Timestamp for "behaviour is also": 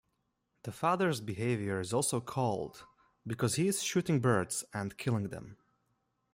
1.21-2.21